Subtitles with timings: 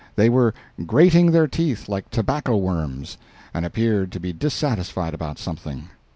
[0.15, 3.19] They were grating their teeth like tobacco worms,
[3.53, 5.89] and appeared to be dissatisfied about something.